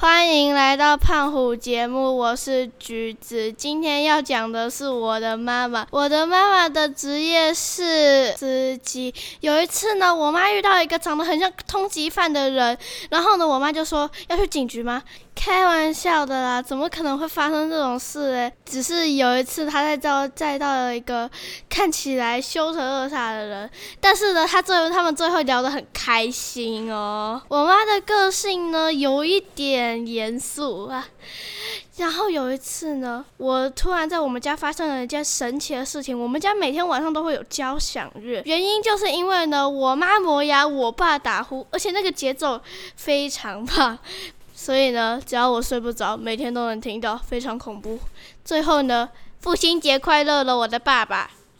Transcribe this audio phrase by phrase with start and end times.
[0.00, 3.52] 欢欢迎来到胖虎节目，我是橘子。
[3.52, 5.84] 今天要讲的是我的妈妈。
[5.90, 9.12] 我的妈妈的职业是司机。
[9.40, 12.78] 有一次呢，我妈遇到一个长得很像通缉犯的人，
[13.10, 15.02] 然后呢，我妈就说要去警局吗？
[15.34, 18.50] 开玩笑的啦，怎么可能会发生这种事呢？
[18.64, 21.30] 只是有一次，她在遭载到了一个
[21.68, 23.70] 看起来凶神恶煞的人，
[24.00, 27.40] 但是呢，他最后他们最后聊得很开心哦。
[27.48, 31.08] 我妈的个性呢，有一点也严肃啊。
[31.96, 36.18] 然后有一次呢，我突然在我们家发生了一件神奇的事情。
[36.18, 42.60] 我们家每天晚上都会有交响乐，原因就是因为呢，我妈磨牙，我爸打呼，而且那个节奏
[42.94, 43.98] 非常棒。
[44.54, 47.98] 所以呢，只要我睡不着，每天都能听到，非常恐怖。
[48.44, 49.08] 最后呢，
[49.40, 51.30] 父亲节快乐了，我的爸爸。